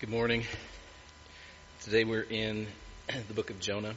[0.00, 0.44] Good morning.
[1.82, 2.66] Today we're in
[3.28, 3.94] the book of Jonah.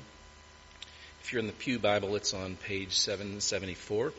[1.21, 4.11] If you're in the Pew Bible, it's on page 774.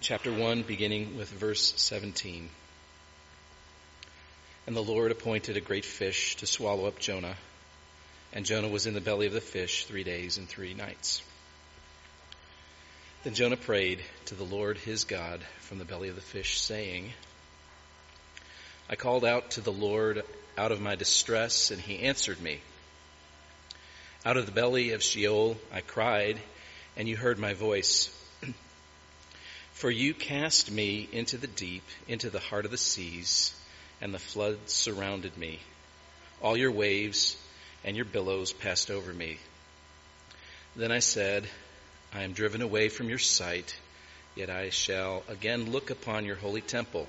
[0.00, 2.48] Chapter 1, beginning with verse 17.
[4.66, 7.36] And the Lord appointed a great fish to swallow up Jonah,
[8.32, 11.22] and Jonah was in the belly of the fish three days and three nights.
[13.22, 17.12] Then Jonah prayed to the Lord his God from the belly of the fish, saying,
[18.88, 20.22] I called out to the Lord
[20.56, 22.60] out of my distress, and he answered me.
[24.24, 26.40] Out of the belly of Sheol I cried,
[26.96, 28.10] and you heard my voice.
[29.72, 33.52] For you cast me into the deep, into the heart of the seas,
[34.00, 35.58] and the floods surrounded me.
[36.40, 37.36] All your waves
[37.84, 39.38] and your billows passed over me.
[40.76, 41.48] Then I said,
[42.12, 43.74] I am driven away from your sight,
[44.36, 47.08] yet I shall again look upon your holy temple.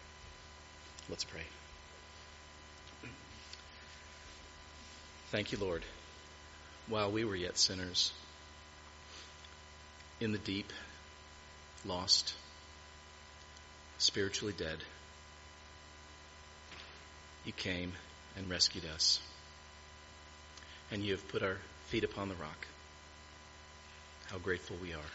[1.11, 1.41] Let's pray.
[5.29, 5.83] Thank you, Lord.
[6.87, 8.13] While we were yet sinners,
[10.21, 10.71] in the deep,
[11.83, 12.33] lost,
[13.97, 14.77] spiritually dead,
[17.43, 17.91] you came
[18.37, 19.19] and rescued us.
[20.91, 21.57] And you have put our
[21.87, 22.67] feet upon the rock.
[24.27, 25.11] How grateful we are.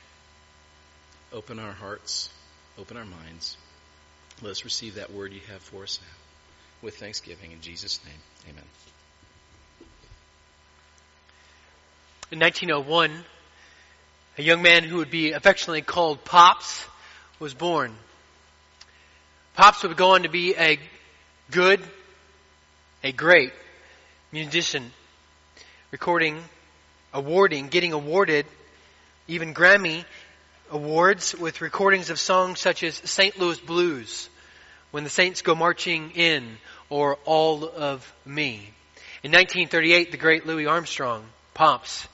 [1.33, 2.29] Open our hearts,
[2.77, 3.57] open our minds
[4.43, 6.17] let us receive that word you have for us now
[6.83, 8.51] with thanksgiving in Jesus' name.
[8.51, 8.65] Amen.
[12.31, 13.25] In 1901,
[14.39, 16.85] a young man who would be affectionately called Pops
[17.39, 17.95] was born.
[19.55, 20.79] Pops would go on to be a
[21.51, 21.81] good,
[23.03, 23.53] a great
[24.33, 24.93] musician,
[25.91, 26.43] recording,
[27.15, 28.45] awarding, getting awarded
[29.29, 30.05] even Grammy
[30.71, 33.39] awards with recordings of songs such as St.
[33.39, 34.29] Louis Blues,
[34.91, 38.55] When the Saints Go Marching In, or All of Me.
[39.23, 42.07] In 1938, the great Louis Armstrong, Pops,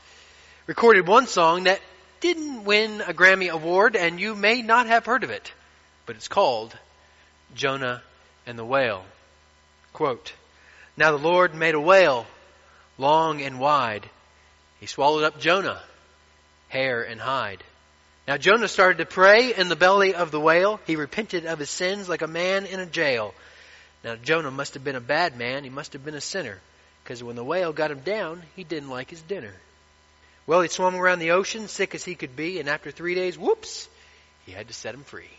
[0.66, 1.80] recorded one song that
[2.20, 5.52] didn't win a Grammy Award, and you may not have heard of it,
[6.06, 6.76] but it's called
[7.54, 8.02] Jonah
[8.46, 9.04] and the Whale.
[9.92, 10.32] Quote,
[10.96, 12.26] Now the Lord made a whale,
[12.98, 14.08] long and wide.
[14.80, 15.82] He swallowed up Jonah,
[16.68, 17.62] hair and hide.
[18.26, 20.80] Now Jonah started to pray in the belly of the whale.
[20.86, 23.34] He repented of his sins like a man in a jail.
[24.04, 25.64] Now Jonah must have been a bad man.
[25.64, 26.60] He must have been a sinner.
[27.02, 29.54] Because when the whale got him down, he didn't like his dinner.
[30.46, 33.38] Well, he swam around the ocean, sick as he could be, and after three days,
[33.38, 33.88] whoops,
[34.44, 35.30] he had to set him free.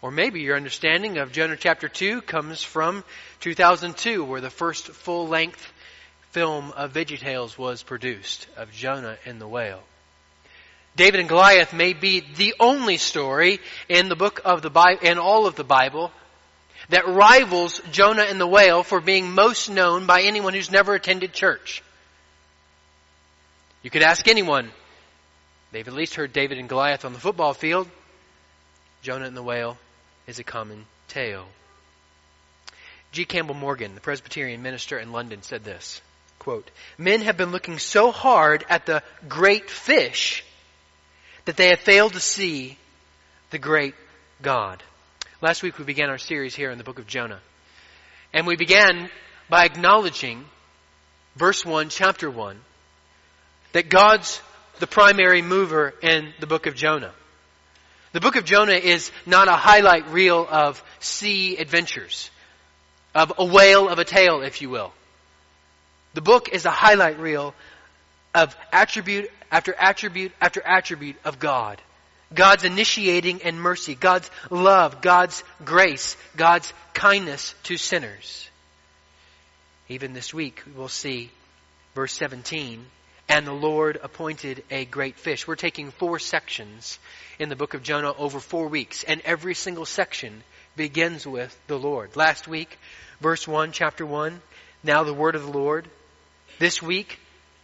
[0.00, 3.04] Or maybe your understanding of Jonah chapter 2 comes from
[3.40, 5.72] 2002, where the first full length
[6.30, 9.82] film of VeggieTales was produced of Jonah and the whale.
[10.96, 15.18] David and Goliath may be the only story in the book of the Bible, in
[15.18, 16.10] all of the Bible,
[16.88, 21.32] that rivals Jonah and the whale for being most known by anyone who's never attended
[21.32, 21.82] church.
[23.82, 24.70] You could ask anyone.
[25.70, 27.88] They've at least heard David and Goliath on the football field.
[29.02, 29.78] Jonah and the whale
[30.26, 31.46] is a common tale.
[33.12, 33.24] G.
[33.24, 36.00] Campbell Morgan, the Presbyterian minister in London, said this,
[36.38, 40.44] quote, Men have been looking so hard at the great fish
[41.48, 42.76] that they have failed to see
[43.48, 43.94] the great
[44.42, 44.82] God.
[45.40, 47.40] Last week we began our series here in the book of Jonah.
[48.34, 49.08] And we began
[49.48, 50.44] by acknowledging
[51.36, 52.60] verse 1, chapter 1,
[53.72, 54.42] that God's
[54.78, 57.14] the primary mover in the book of Jonah.
[58.12, 62.30] The book of Jonah is not a highlight reel of sea adventures,
[63.14, 64.92] of a whale of a tale, if you will.
[66.12, 67.54] The book is a highlight reel
[68.38, 71.80] of attribute after attribute after attribute of God.
[72.32, 78.48] God's initiating and mercy, God's love, God's grace, God's kindness to sinners.
[79.88, 81.30] Even this week, we'll see
[81.94, 82.84] verse 17,
[83.28, 85.48] and the Lord appointed a great fish.
[85.48, 86.98] We're taking four sections
[87.38, 90.42] in the book of Jonah over four weeks, and every single section
[90.76, 92.14] begins with the Lord.
[92.14, 92.78] Last week,
[93.20, 94.40] verse 1, chapter 1,
[94.84, 95.88] now the word of the Lord.
[96.58, 97.18] This week,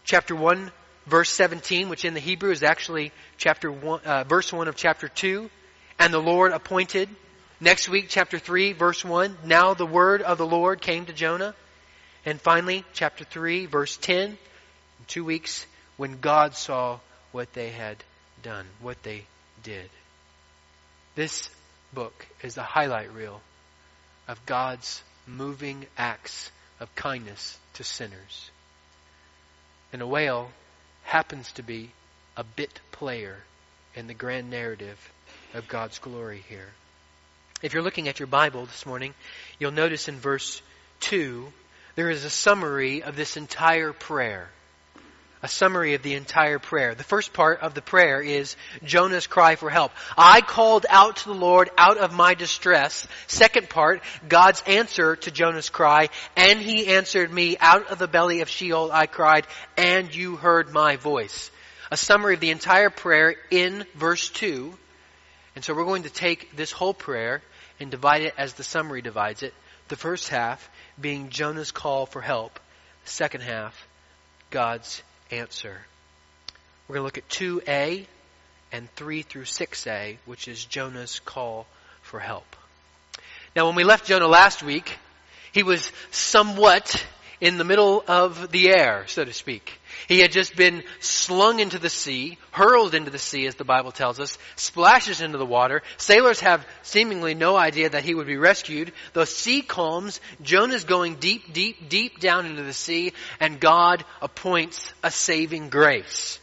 [0.04, 0.70] chapter 1,
[1.06, 5.08] verse 17, which in the Hebrew is actually chapter 1, uh, verse 1 of chapter
[5.08, 5.50] 2,
[5.98, 7.08] and the Lord appointed.
[7.60, 11.54] Next week, chapter 3, verse 1, now the word of the Lord came to Jonah.
[12.26, 14.36] And finally, chapter 3, verse 10, in
[15.06, 15.66] two weeks,
[15.96, 16.98] when God saw
[17.32, 17.96] what they had
[18.42, 19.24] done, what they
[19.62, 19.88] did.
[21.14, 21.48] This
[21.92, 23.40] book is the highlight reel
[24.26, 28.50] of God's moving acts of kindness to sinners.
[29.94, 30.50] And a whale
[31.04, 31.92] happens to be
[32.36, 33.36] a bit player
[33.94, 34.98] in the grand narrative
[35.54, 36.66] of God's glory here.
[37.62, 39.14] If you're looking at your Bible this morning,
[39.60, 40.60] you'll notice in verse
[40.98, 41.46] 2
[41.94, 44.50] there is a summary of this entire prayer.
[45.44, 46.94] A summary of the entire prayer.
[46.94, 49.92] The first part of the prayer is Jonah's cry for help.
[50.16, 53.06] I called out to the Lord out of my distress.
[53.26, 58.40] Second part, God's answer to Jonah's cry, and he answered me out of the belly
[58.40, 59.46] of Sheol I cried,
[59.76, 61.50] and you heard my voice.
[61.90, 64.72] A summary of the entire prayer in verse 2.
[65.56, 67.42] And so we're going to take this whole prayer
[67.78, 69.52] and divide it as the summary divides it.
[69.88, 72.58] The first half being Jonah's call for help.
[73.04, 73.86] Second half,
[74.48, 75.80] God's answer.
[76.86, 78.06] We're going to look at 2a
[78.72, 81.66] and 3 through 6a, which is Jonah's call
[82.02, 82.56] for help.
[83.54, 84.98] Now, when we left Jonah last week,
[85.52, 87.06] he was somewhat
[87.40, 89.80] in the middle of the air, so to speak.
[90.08, 93.92] He had just been slung into the sea, hurled into the sea, as the Bible
[93.92, 95.82] tells us, splashes into the water.
[95.96, 98.92] Sailors have seemingly no idea that he would be rescued.
[99.12, 100.20] The sea calms.
[100.42, 106.38] Jonah's going deep, deep, deep down into the sea, and God appoints a saving grace.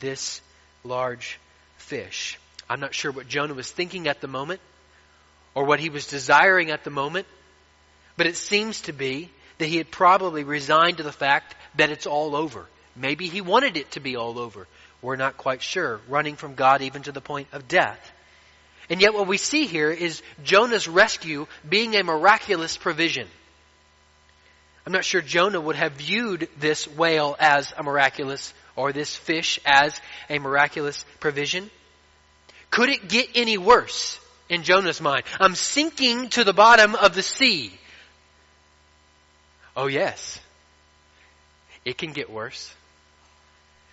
[0.00, 0.40] This
[0.84, 1.38] large
[1.78, 2.38] fish.
[2.68, 4.60] I'm not sure what Jonah was thinking at the moment,
[5.54, 7.26] or what he was desiring at the moment,
[8.16, 12.06] but it seems to be that he had probably resigned to the fact that it's
[12.06, 12.66] all over.
[12.94, 14.66] Maybe he wanted it to be all over.
[15.02, 16.00] We're not quite sure.
[16.08, 18.00] Running from God even to the point of death.
[18.88, 23.28] And yet what we see here is Jonah's rescue being a miraculous provision.
[24.86, 29.58] I'm not sure Jonah would have viewed this whale as a miraculous or this fish
[29.66, 30.00] as
[30.30, 31.70] a miraculous provision.
[32.70, 35.24] Could it get any worse in Jonah's mind?
[35.40, 37.72] I'm sinking to the bottom of the sea.
[39.76, 40.40] Oh, yes.
[41.86, 42.74] It can get worse.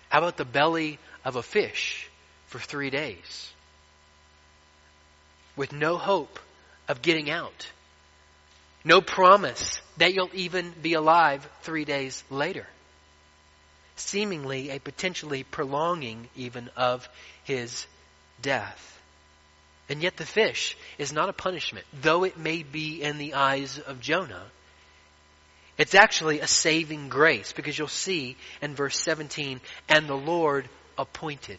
[0.08, 2.10] How about the belly of a fish
[2.48, 3.52] for three days?
[5.54, 6.40] With no hope
[6.88, 7.68] of getting out.
[8.84, 12.66] No promise that you'll even be alive three days later.
[13.94, 17.08] Seemingly a potentially prolonging even of
[17.44, 17.86] his
[18.42, 19.00] death.
[19.88, 23.78] And yet the fish is not a punishment, though it may be in the eyes
[23.78, 24.46] of Jonah.
[25.76, 31.58] It's actually a saving grace because you'll see in verse 17, and the Lord appointed.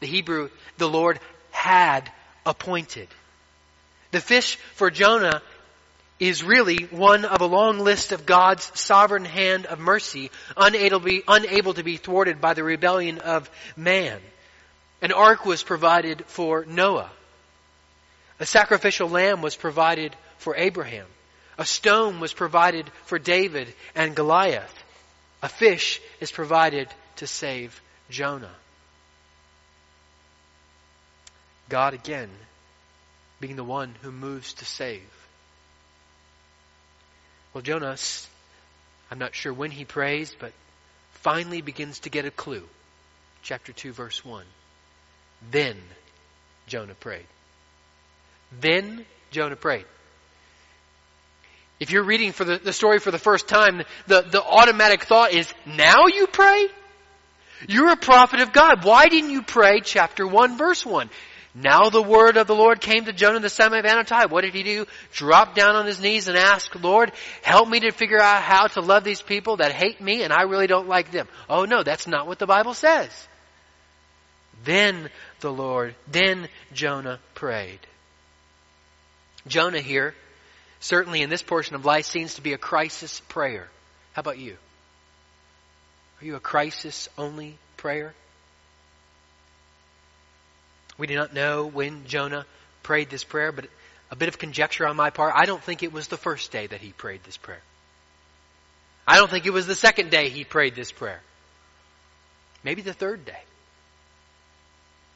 [0.00, 1.20] The Hebrew, the Lord
[1.50, 2.10] had
[2.46, 3.08] appointed.
[4.10, 5.42] The fish for Jonah
[6.18, 11.04] is really one of a long list of God's sovereign hand of mercy, unable to
[11.04, 14.20] be, unable to be thwarted by the rebellion of man.
[15.02, 17.10] An ark was provided for Noah.
[18.38, 21.06] A sacrificial lamb was provided for Abraham.
[21.58, 24.72] A stone was provided for David and Goliath.
[25.42, 27.80] A fish is provided to save
[28.10, 28.54] Jonah.
[31.68, 32.30] God again
[33.40, 35.02] being the one who moves to save.
[37.52, 37.96] Well, Jonah,
[39.10, 40.52] I'm not sure when he prays, but
[41.14, 42.66] finally begins to get a clue.
[43.42, 44.44] Chapter 2, verse 1.
[45.50, 45.76] Then
[46.66, 47.26] Jonah prayed.
[48.60, 49.86] Then Jonah prayed.
[51.82, 55.32] If you're reading for the, the story for the first time, the, the automatic thought
[55.32, 56.68] is, now you pray?
[57.66, 58.84] You're a prophet of God.
[58.84, 61.10] Why didn't you pray chapter 1 verse 1?
[61.56, 64.30] Now the word of the Lord came to Jonah the son of Amittai.
[64.30, 64.86] What did he do?
[65.12, 67.10] Drop down on his knees and ask, Lord,
[67.42, 70.42] help me to figure out how to love these people that hate me and I
[70.42, 71.26] really don't like them.
[71.50, 73.10] Oh no, that's not what the Bible says.
[74.62, 75.10] Then
[75.40, 77.80] the Lord, then Jonah prayed.
[79.48, 80.14] Jonah here
[80.82, 83.68] certainly in this portion of life seems to be a crisis prayer.
[84.12, 84.56] How about you?
[86.20, 88.12] Are you a crisis only prayer?
[90.98, 92.44] We do not know when Jonah
[92.82, 93.66] prayed this prayer, but
[94.10, 95.32] a bit of conjecture on my part.
[95.34, 97.62] I don't think it was the first day that he prayed this prayer.
[99.06, 101.20] I don't think it was the second day he prayed this prayer.
[102.62, 103.42] Maybe the third day.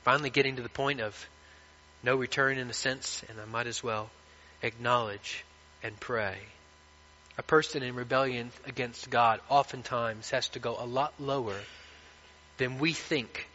[0.05, 1.29] Finally getting to the point of
[2.03, 4.11] no return in a sense, and I might as well
[4.63, 5.45] acknowledge
[5.83, 6.37] and pray.
[7.39, 11.59] A person in rebellion against God oftentimes has to go a lot lower
[12.57, 13.47] than we think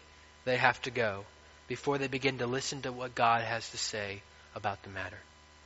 [0.46, 1.26] they have to go
[1.68, 4.22] before they begin to listen to what God has to say
[4.56, 5.18] about the matter.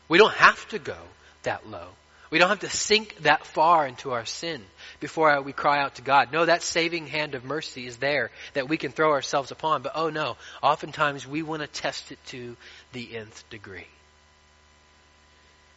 [0.08, 0.98] We don't have to go
[1.44, 1.88] that low.
[2.32, 4.64] We don't have to sink that far into our sin
[5.00, 6.32] before we cry out to God.
[6.32, 9.84] No, that saving hand of mercy is there that we can throw ourselves upon.
[9.84, 12.56] But oh no, oftentimes we want to test it to
[12.94, 13.88] the nth degree.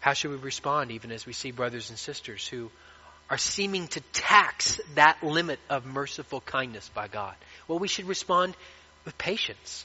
[0.00, 2.70] How should we respond even as we see brothers and sisters who
[3.30, 7.34] are seeming to tax that limit of merciful kindness by God?
[7.66, 8.56] Well, we should respond
[9.04, 9.84] with patience,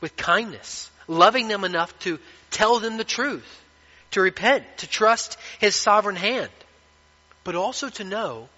[0.00, 2.18] with kindness, loving them enough to
[2.50, 3.64] tell them the truth,
[4.12, 6.50] to repent, to trust His sovereign hand,
[7.44, 8.48] but also to know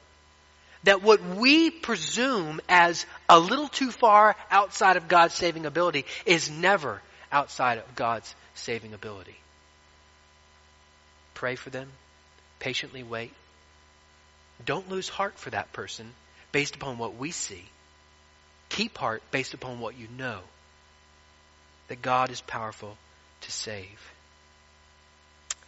[0.85, 6.51] that what we presume as a little too far outside of God's saving ability is
[6.51, 9.37] never outside of God's saving ability.
[11.41, 11.89] Pray for them.
[12.59, 13.33] Patiently wait.
[14.67, 16.13] Don't lose heart for that person
[16.53, 17.65] based upon what we see.
[18.69, 20.41] Keep heart based upon what you know.
[21.89, 22.95] That God is powerful
[23.41, 24.13] to save.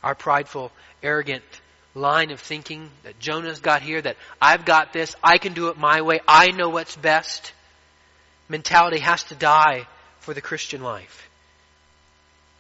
[0.03, 1.43] Our prideful, arrogant
[1.95, 5.79] line of thinking that Jonah's got here, that I've got this, I can do it
[5.79, 7.51] my way, I know what's best,
[8.47, 9.87] mentality has to die
[10.21, 11.31] for the Christian life.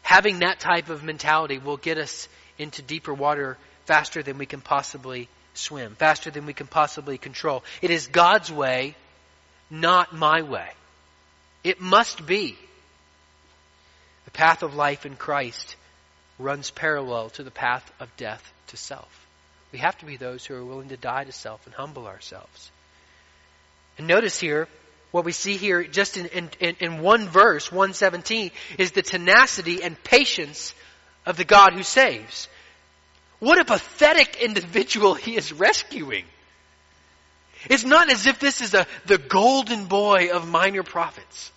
[0.00, 2.26] Having that type of mentality will get us
[2.62, 7.62] into deeper water faster than we can possibly swim, faster than we can possibly control.
[7.82, 8.96] It is God's way,
[9.70, 10.68] not my way.
[11.64, 12.56] It must be.
[14.24, 15.76] The path of life in Christ
[16.38, 19.26] runs parallel to the path of death to self.
[19.72, 22.70] We have to be those who are willing to die to self and humble ourselves.
[23.98, 24.68] And notice here,
[25.10, 30.02] what we see here just in, in, in one verse, 117, is the tenacity and
[30.02, 30.74] patience
[31.26, 32.48] of the God who saves.
[33.42, 36.24] What a pathetic individual he is rescuing.
[37.68, 41.50] It's not as if this is a, the golden boy of minor prophets.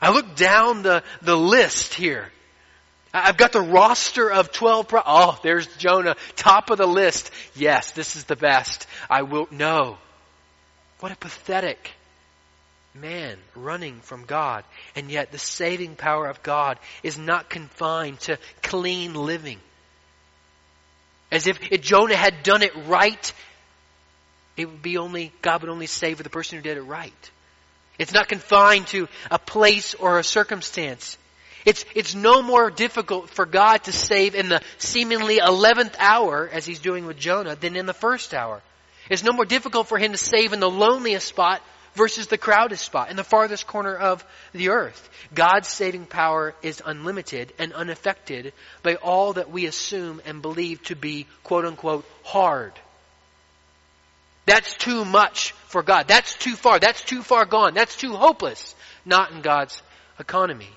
[0.00, 2.32] I look down the, the list here.
[3.14, 7.30] I've got the roster of 12 pro- Oh, there's Jonah, top of the list.
[7.54, 8.88] Yes, this is the best.
[9.08, 9.98] I will, no.
[10.98, 11.92] What a pathetic
[12.92, 14.64] man running from God.
[14.96, 19.60] And yet the saving power of God is not confined to clean living.
[21.32, 23.32] As if, if Jonah had done it right,
[24.54, 27.30] it would be only, God would only save the person who did it right.
[27.98, 31.16] It's not confined to a place or a circumstance.
[31.64, 36.66] It's, it's no more difficult for God to save in the seemingly 11th hour, as
[36.66, 38.60] he's doing with Jonah, than in the first hour.
[39.08, 41.62] It's no more difficult for him to save in the loneliest spot
[41.94, 45.08] versus the crowded spot in the farthest corner of the earth.
[45.34, 50.96] God's saving power is unlimited and unaffected by all that we assume and believe to
[50.96, 52.72] be quote unquote hard.
[54.46, 56.08] That's too much for God.
[56.08, 56.78] That's too far.
[56.78, 57.74] That's too far gone.
[57.74, 58.74] That's too hopeless.
[59.04, 59.80] Not in God's
[60.18, 60.70] economy.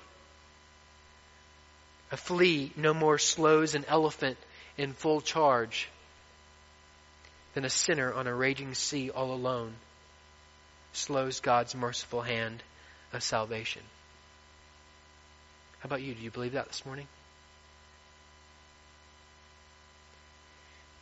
[2.12, 4.38] A flea no more slows an elephant
[4.78, 5.88] in full charge
[7.54, 9.74] than a sinner on a raging sea all alone
[10.96, 12.62] slows God's merciful hand
[13.12, 13.82] of salvation.
[15.80, 16.14] How about you?
[16.14, 17.06] Do you believe that this morning?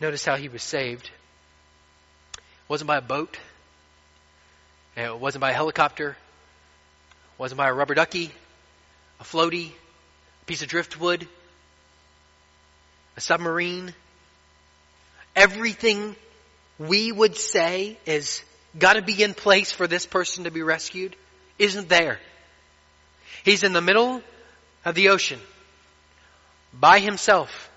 [0.00, 1.10] Notice how he was saved.
[2.36, 3.38] It wasn't by a boat.
[4.96, 6.10] It wasn't by a helicopter.
[6.10, 8.32] It wasn't by a rubber ducky,
[9.20, 11.26] a floaty, a piece of driftwood,
[13.16, 13.94] a submarine.
[15.36, 16.16] Everything
[16.78, 18.42] we would say is
[18.78, 21.16] got to be in place for this person to be rescued
[21.58, 22.18] isn't there.
[23.44, 24.22] He's in the middle
[24.84, 25.40] of the ocean
[26.72, 27.70] by himself.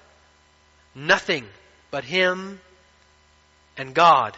[0.95, 1.45] Nothing
[1.91, 2.59] but him
[3.77, 4.35] and God.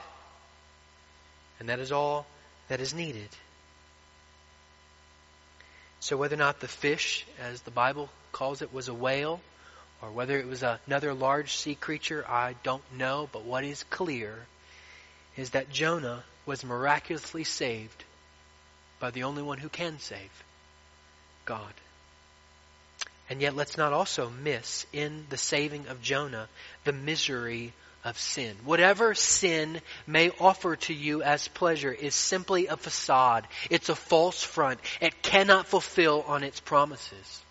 [1.60, 2.26] And that is all
[2.68, 3.30] that is needed.
[6.02, 9.42] So whether or not the fish, as the Bible calls it, was a whale,
[10.02, 13.30] or whether it was another large sea creature, I don't know.
[13.32, 14.46] But what is clear
[15.36, 18.04] is that Jonah was miraculously saved
[19.00, 20.44] by the only one who can save
[21.46, 21.72] God.
[23.30, 26.50] And yet, let's not also miss in the saving of Jonah
[26.86, 27.72] the misery
[28.04, 28.56] of sin.
[28.66, 33.48] Whatever sin may offer to you as pleasure is simply a facade.
[33.70, 34.80] It's a false front.
[35.02, 37.44] It cannot fulfill on its promises.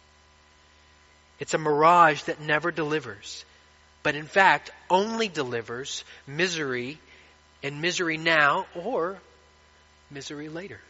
[1.38, 3.44] It's a mirage that never delivers,
[4.02, 6.98] but in fact only delivers misery
[7.62, 9.18] and misery now or
[10.10, 10.80] misery later.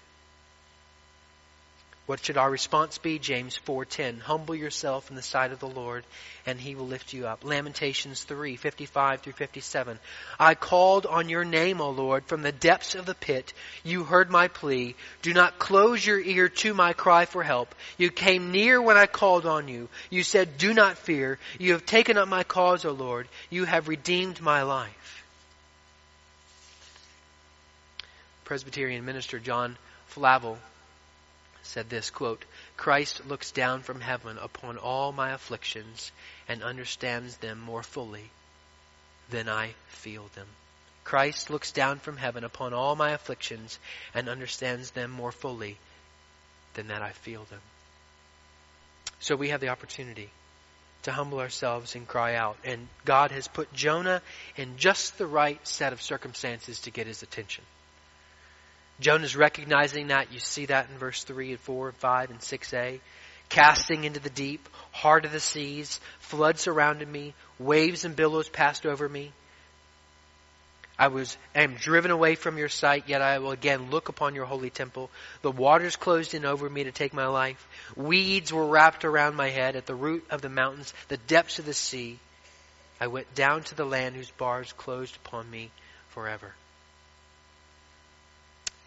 [2.06, 3.18] What should our response be?
[3.18, 4.20] James 4:10.
[4.20, 6.06] Humble yourself in the sight of the Lord,
[6.46, 7.44] and he will lift you up.
[7.44, 10.00] Lamentations 3:55 through 57.
[10.40, 13.52] I called on your name, O Lord, from the depths of the pit.
[13.84, 14.96] You heard my plea.
[15.20, 17.74] Do not close your ear to my cry for help.
[17.98, 19.90] You came near when I called on you.
[20.08, 21.38] You said, "Do not fear.
[21.58, 23.28] You have taken up my cause, O Lord.
[23.50, 25.17] You have redeemed my life."
[28.48, 29.76] Presbyterian minister John
[30.06, 30.56] Flavel
[31.64, 32.42] said this quote,
[32.78, 36.10] Christ looks down from heaven upon all my afflictions
[36.48, 38.30] and understands them more fully
[39.28, 40.46] than I feel them.
[41.04, 43.78] Christ looks down from heaven upon all my afflictions
[44.14, 45.76] and understands them more fully
[46.72, 47.60] than that I feel them.
[49.20, 50.30] So we have the opportunity
[51.02, 52.56] to humble ourselves and cry out.
[52.64, 54.22] And God has put Jonah
[54.56, 57.64] in just the right set of circumstances to get his attention.
[59.00, 60.32] Jonah's recognizing that.
[60.32, 63.00] You see that in verse 3 and 4 and 5 and 6a.
[63.48, 68.84] Casting into the deep, heart of the seas, floods surrounded me, waves and billows passed
[68.84, 69.32] over me.
[70.98, 74.34] I was I am driven away from your sight, yet I will again look upon
[74.34, 75.10] your holy temple.
[75.42, 77.68] The waters closed in over me to take my life.
[77.96, 81.66] Weeds were wrapped around my head at the root of the mountains, the depths of
[81.66, 82.18] the sea.
[83.00, 85.70] I went down to the land whose bars closed upon me
[86.08, 86.52] forever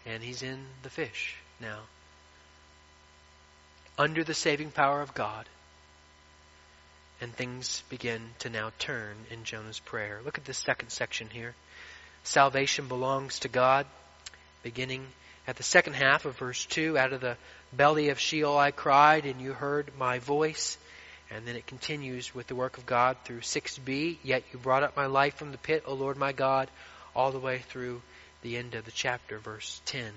[0.06, 1.78] and he's in the fish now.
[3.98, 5.46] Under the saving power of God.
[7.20, 10.20] And things begin to now turn in Jonah's prayer.
[10.24, 11.54] Look at this second section here.
[12.24, 13.86] Salvation belongs to God.
[14.62, 15.06] Beginning
[15.46, 17.36] at the second half of verse 2, out of the
[17.72, 20.78] belly of Sheol I cried, and you heard my voice.
[21.30, 24.18] And then it continues with the work of God through 6b.
[24.22, 26.68] Yet you brought up my life from the pit, O Lord my God,
[27.14, 28.02] all the way through
[28.42, 30.12] the end of the chapter, verse 10.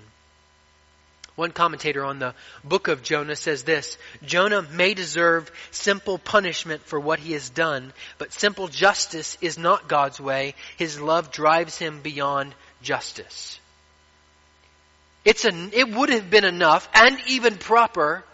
[1.36, 2.34] One commentator on the
[2.64, 7.92] book of Jonah says this Jonah may deserve simple punishment for what he has done,
[8.18, 10.54] but simple justice is not God's way.
[10.78, 13.60] His love drives him beyond justice.
[15.26, 18.24] It's an, it would have been enough and even proper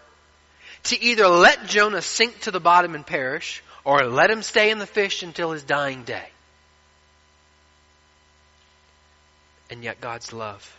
[0.84, 4.78] to either let Jonah sink to the bottom and perish, or let him stay in
[4.78, 6.31] the fish until his dying day.
[9.72, 10.78] And yet God's love.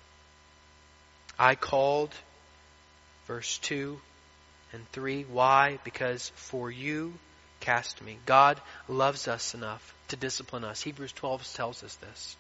[1.40, 2.14] I called,
[3.26, 4.00] verse 2
[4.72, 5.24] and 3.
[5.32, 5.80] Why?
[5.84, 7.16] Because for you
[7.60, 8.20] cast me.
[8.28, 10.80] God loves us enough to discipline us.
[10.84, 12.38] Hebrews 12 tells us this.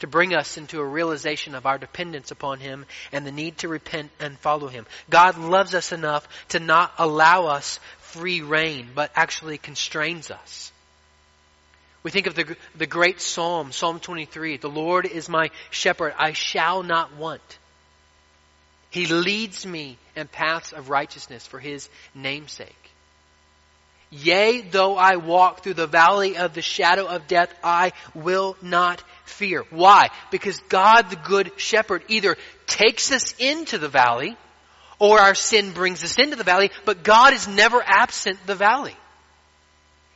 [0.00, 3.68] To bring us into a realization of our dependence upon Him and the need to
[3.68, 4.86] repent and follow Him.
[5.08, 10.72] God loves us enough to not allow us free rein, but actually constrains us.
[12.02, 14.56] We think of the, the great psalm, Psalm 23.
[14.56, 16.14] The Lord is my shepherd.
[16.18, 17.58] I shall not want.
[18.90, 22.74] He leads me in paths of righteousness for his namesake.
[24.10, 29.04] Yea, though I walk through the valley of the shadow of death, I will not
[29.24, 29.64] fear.
[29.70, 30.08] Why?
[30.32, 32.36] Because God, the good shepherd, either
[32.66, 34.36] takes us into the valley
[34.98, 38.96] or our sin brings us into the valley, but God is never absent the valley.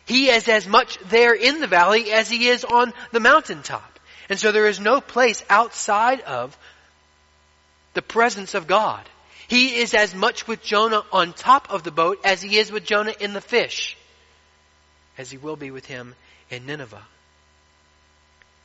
[0.06, 3.98] He is as much there in the valley as he is on the mountaintop.
[4.28, 6.56] And so there is no place outside of
[7.94, 9.08] the presence of God.
[9.48, 12.84] He is as much with Jonah on top of the boat as he is with
[12.84, 13.96] Jonah in the fish,
[15.18, 16.14] as he will be with him
[16.50, 17.04] in Nineveh.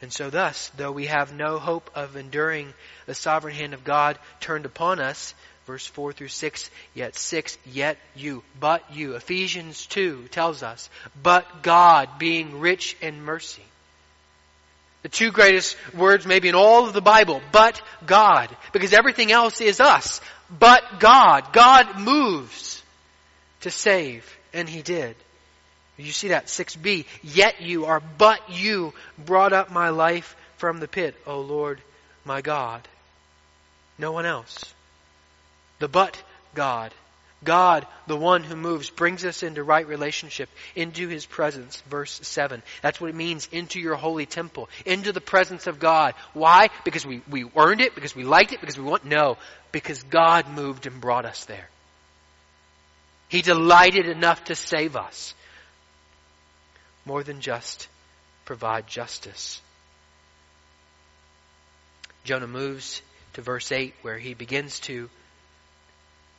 [0.02, 2.74] And so thus, though we have no hope of enduring
[3.06, 5.34] the sovereign hand of God turned upon us,
[5.70, 9.14] verse 4 through 6, yet 6, yet you, but you.
[9.14, 10.90] Ephesians 2 tells us,
[11.22, 13.62] but God being rich in mercy.
[15.04, 19.62] The two greatest words maybe in all of the Bible, but God, because everything else
[19.62, 20.22] is us.
[20.50, 21.54] But God.
[21.54, 22.82] God moves
[23.62, 25.16] to save, and He did.
[25.98, 28.92] You see that 6b, yet you are, but you
[29.24, 31.80] brought up my life from the pit, O Lord
[32.26, 32.88] my God.
[34.00, 34.74] No one else.
[35.80, 36.22] The but
[36.54, 36.94] God.
[37.44, 41.82] God, the one who moves, brings us into right relationship, into His presence.
[41.90, 42.62] Verse 7.
[42.82, 46.16] That's what it means, into your holy temple, into the presence of God.
[46.34, 46.68] Why?
[46.84, 49.06] Because we, we earned it, because we liked it, because we want?
[49.06, 49.38] No.
[49.72, 51.70] Because God moved and brought us there.
[53.30, 55.34] He delighted enough to save us.
[57.06, 57.88] More than just
[58.44, 59.62] provide justice.
[62.24, 63.02] Jonah moves
[63.34, 65.10] to verse 8 where he begins to,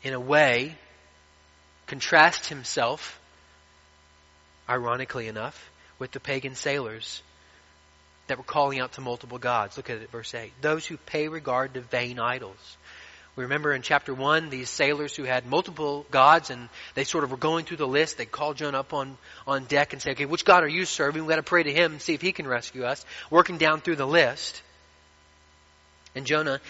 [0.03, 0.77] in a way,
[1.87, 3.21] contrast himself,
[4.69, 7.23] ironically enough, with the pagan sailors
[8.29, 9.77] that were calling out to multiple gods.
[9.77, 10.53] Look at it, verse 8.
[10.61, 12.77] Those who pay regard to vain idols.
[13.37, 17.31] We remember in chapter 1, these sailors who had multiple gods and they sort of
[17.31, 18.19] were going through the list.
[18.19, 21.23] They called Jonah up on, on deck and say, okay, which God are you serving?
[21.23, 23.05] We've got to pray to him and see if he can rescue us.
[23.31, 24.63] Working down through the list.
[26.15, 26.61] And Jonah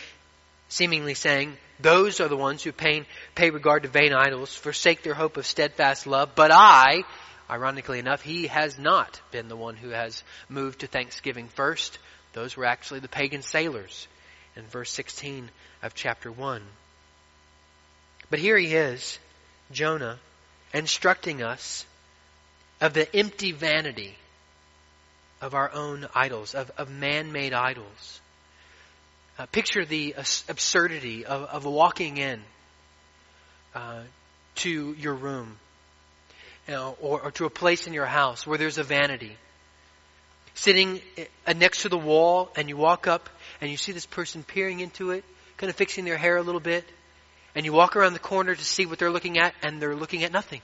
[0.71, 3.05] seemingly saying, those are the ones who pay,
[3.35, 7.05] pay regard to vain idols, forsake their hope of steadfast love, but I,
[7.51, 11.99] Ironically enough, he has not been the one who has moved to thanksgiving first.
[12.33, 14.07] Those were actually the pagan sailors
[14.55, 15.51] in verse 16
[15.83, 16.63] of chapter 1.
[18.31, 19.19] But here he is,
[19.73, 20.21] Jonah,
[20.73, 21.85] instructing us
[22.81, 24.17] of the empty vanity
[25.41, 28.21] of our own idols, of, of man made idols.
[29.41, 30.15] Uh, picture the
[30.51, 32.43] absurdity of, of walking in
[33.75, 34.03] uh,
[34.55, 35.57] to your room
[36.69, 39.35] you know, or, or to a place in your house where there's a vanity.
[40.53, 41.01] Sitting
[41.47, 43.31] uh, next to the wall, and you walk up
[43.63, 45.25] and you see this person peering into it,
[45.57, 46.85] kind of fixing their hair a little bit,
[47.55, 50.23] and you walk around the corner to see what they're looking at, and they're looking
[50.23, 50.61] at nothing.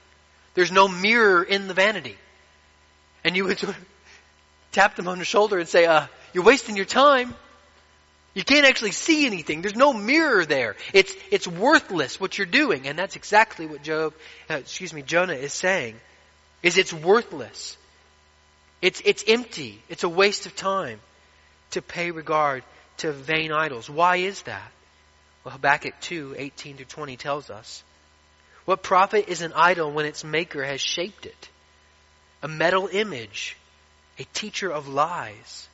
[0.53, 2.15] There's no mirror in the vanity.
[3.23, 3.59] And you would
[4.71, 7.33] tap them on the shoulder and say, uh, you're wasting your time.
[8.37, 9.63] You can't actually see anything.
[9.63, 10.75] There's no mirror there.
[10.93, 12.87] It's, it's worthless what you're doing.
[12.87, 14.13] And that's exactly what Job,
[14.47, 15.95] uh, excuse me, Jonah is saying.
[16.61, 17.75] Is it's worthless.
[18.79, 19.81] It's, it's empty.
[19.89, 20.99] It's a waste of time
[21.71, 22.63] to pay regard
[22.97, 23.89] to vain idols.
[23.89, 24.71] Why is that?
[25.43, 27.83] Well, Habakkuk 2, 18 to 20 tells us.
[28.65, 31.49] What profit is an idol when its maker has shaped it?
[32.43, 33.57] A metal image,
[34.19, 35.66] a teacher of lies.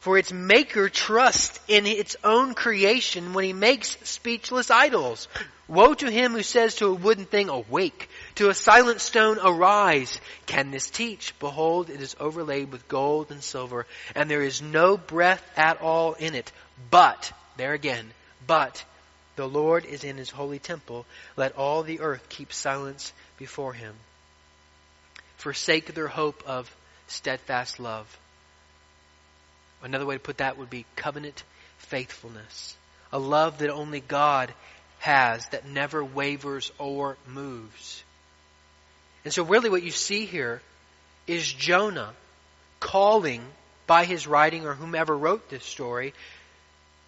[0.00, 5.26] For its maker trusts in its own creation when he makes speechless idols.
[5.66, 10.20] Woe to him who says to a wooden thing, awake, to a silent stone, arise.
[10.46, 11.38] Can this teach?
[11.40, 16.14] Behold, it is overlaid with gold and silver, and there is no breath at all
[16.14, 16.50] in it.
[16.90, 18.10] But, there again,
[18.46, 18.82] but,
[19.36, 21.04] the Lord is in his holy temple.
[21.36, 23.94] Let all the earth keep silence before him.
[25.36, 26.74] Forsake their hope of
[27.08, 28.18] steadfast love.
[29.82, 31.44] Another way to put that would be covenant
[31.78, 32.76] faithfulness.
[33.12, 34.52] A love that only God
[34.98, 38.02] has that never wavers or moves.
[39.24, 40.60] And so really what you see here
[41.26, 42.12] is Jonah
[42.80, 43.42] calling
[43.86, 46.14] by his writing or whomever wrote this story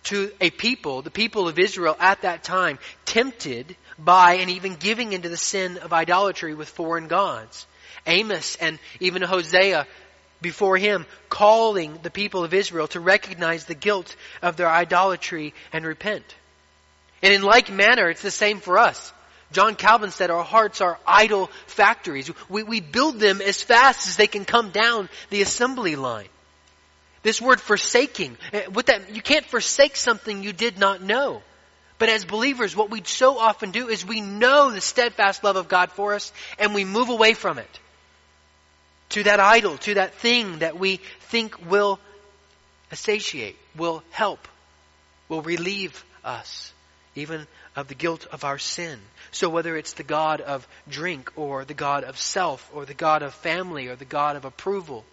[0.05, 5.13] to a people, the people of Israel at that time, tempted by and even giving
[5.13, 7.67] into the sin of idolatry with foreign gods.
[8.07, 9.87] Amos and even Hosea
[10.41, 15.85] before him, calling the people of Israel to recognize the guilt of their idolatry and
[15.85, 16.25] repent.
[17.23, 19.13] And in like manner, it's the same for us.
[19.53, 22.31] John Calvin said our hearts are idol factories.
[22.49, 26.29] We, we build them as fast as they can come down the assembly line.
[27.23, 31.43] This word forsaking, eh, with that, you can't forsake something you did not know.
[31.99, 35.69] But as believers, what we so often do is we know the steadfast love of
[35.69, 37.81] God for us and we move away from it
[39.11, 42.01] to that idol, to that thing that we think will
[42.93, 44.49] satiate, will help,
[45.29, 46.73] will relieve us,
[47.15, 47.47] even
[47.77, 48.99] of the guilt of our sin.
[49.31, 53.23] So whether it's the God of drink, or the God of self, or the God
[53.23, 55.05] of family, or the God of approval,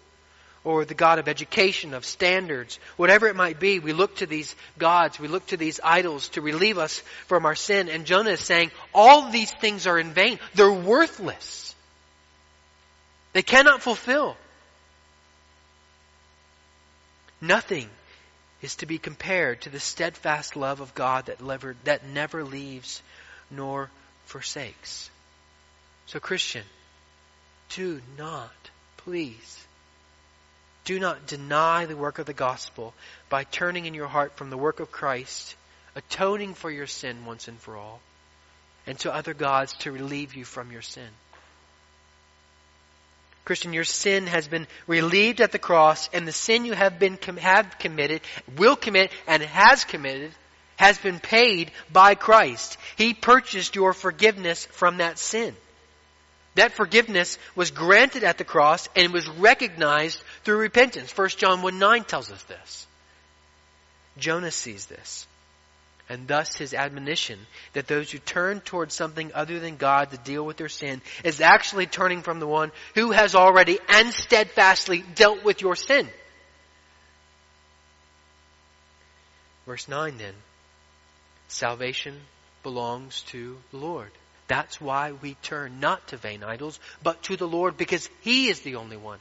[0.64, 4.56] or the God of education, of standards, whatever it might be, we look to these
[4.78, 7.90] gods, we look to these idols to relieve us from our sin.
[7.90, 10.40] And Jonah is saying, all these things are in vain.
[10.56, 11.76] They're worthless.
[13.38, 14.36] They cannot fulfill.
[17.40, 17.88] Nothing
[18.64, 23.04] is to be compared to the steadfast love of God that never, that never leaves
[23.52, 23.92] nor
[24.26, 25.12] forsakes.
[26.08, 26.64] So, Christian,
[27.70, 28.72] do not,
[29.06, 29.68] please,
[30.84, 32.96] do not deny the work of the gospel
[33.30, 35.56] by turning in your heart from the work of Christ,
[35.96, 38.00] atoning for your sin once and for all,
[38.88, 41.10] and to other gods to relieve you from your sin.
[43.48, 47.18] Christian, your sin has been relieved at the cross, and the sin you have been
[47.40, 48.20] have committed,
[48.58, 50.34] will commit, and has committed,
[50.76, 52.78] has been paid by Christ.
[52.98, 55.56] He purchased your forgiveness from that sin.
[56.56, 61.16] That forgiveness was granted at the cross and was recognized through repentance.
[61.18, 62.86] 1 John 1 9 tells us this.
[64.18, 65.26] Jonah sees this.
[66.10, 67.40] And thus his admonition
[67.74, 71.42] that those who turn towards something other than God to deal with their sin is
[71.42, 76.08] actually turning from the one who has already and steadfastly dealt with your sin.
[79.66, 80.34] Verse 9 then.
[81.50, 82.20] Salvation
[82.64, 84.12] belongs to the Lord.
[84.48, 88.62] That's why we turn not to vain idols, but to the Lord because He is
[88.62, 89.20] the only one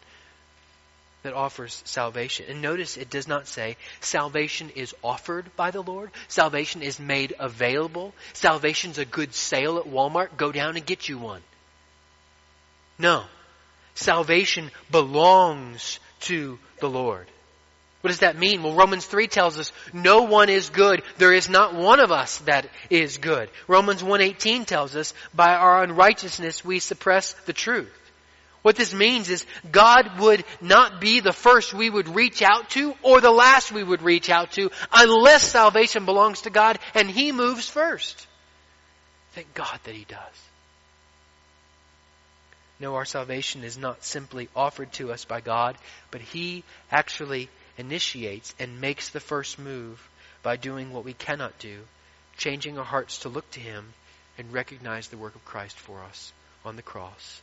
[1.27, 2.47] that offers salvation.
[2.49, 6.13] And notice it does not say salvation is offered by the Lord.
[6.29, 8.15] Salvation is made available.
[8.33, 10.37] Salvation's a good sale at Walmart.
[10.37, 11.43] Go down and get you one.
[12.97, 13.25] No.
[13.97, 17.27] Salvation belongs to the Lord.
[18.03, 18.63] What does that mean?
[18.63, 21.03] Well, Romans 3 tells us no one is good.
[21.19, 23.51] There is not one of us that is good.
[23.67, 28.06] Romans 1:18 tells us by our unrighteousness we suppress the truth.
[28.67, 32.97] What this means is God would not be the first we would reach out to
[33.05, 37.31] or the last we would reach out to unless salvation belongs to God and He
[37.31, 38.27] moves first.
[39.35, 40.43] Thank God that He does.
[42.81, 45.77] No, our salvation is not simply offered to us by God,
[46.11, 47.49] but He actually
[47.79, 50.05] initiates and makes the first move
[50.43, 51.83] by doing what we cannot do,
[52.37, 53.95] changing our hearts to look to Him
[54.37, 56.33] and recognize the work of Christ for us
[56.65, 57.43] on the cross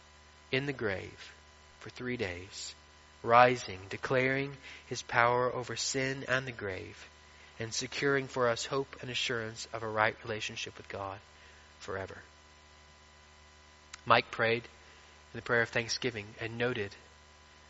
[0.53, 1.33] in the grave
[1.79, 2.75] for three days,
[3.23, 7.09] rising, declaring his power over sin and the grave,
[7.59, 11.17] and securing for us hope and assurance of a right relationship with God
[11.79, 12.17] forever.
[14.05, 14.61] Mike prayed
[15.33, 16.91] in the prayer of thanksgiving and noted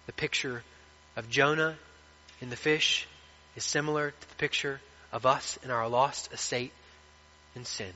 [0.05, 0.61] the picture
[1.15, 1.77] of Jonah
[2.41, 3.07] in the fish
[3.55, 4.81] is similar to the picture
[5.13, 6.73] of us in our lost estate
[7.55, 7.93] in sin,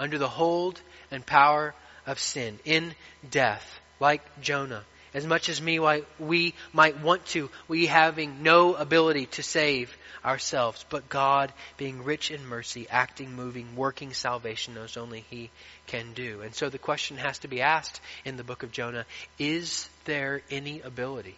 [0.00, 0.80] under the hold
[1.12, 1.72] and power
[2.04, 2.94] of sin, in
[3.30, 4.84] death like Jonah.
[5.12, 5.78] As much as me,
[6.18, 12.32] we might want to, we having no ability to save ourselves, but God being rich
[12.32, 15.50] in mercy, acting, moving, working salvation knows only He
[15.86, 16.40] can do.
[16.40, 19.06] And so the question has to be asked in the book of Jonah,
[19.38, 21.36] is there any ability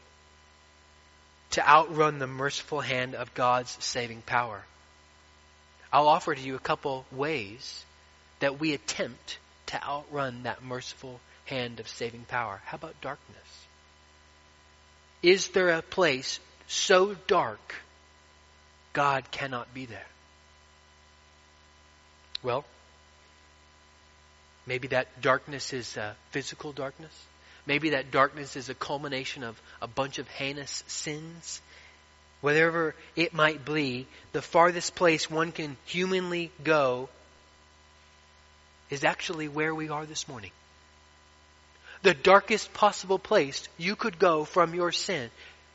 [1.50, 4.64] to outrun the merciful hand of God's saving power?
[5.92, 7.84] I'll offer to you a couple ways
[8.40, 12.61] that we attempt to outrun that merciful hand of saving power.
[12.64, 13.66] How about darkness?
[15.22, 17.74] Is there a place so dark
[18.92, 20.06] God cannot be there?
[22.42, 22.64] Well,
[24.66, 27.12] maybe that darkness is uh, physical darkness.
[27.64, 31.61] Maybe that darkness is a culmination of a bunch of heinous sins.
[32.40, 37.09] Whatever it might be, the farthest place one can humanly go
[38.90, 40.52] is actually where we are this morning
[42.06, 45.28] the darkest possible place you could go from your sin,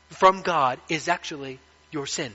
[0.08, 1.58] from God, is actually
[1.90, 2.32] your sin.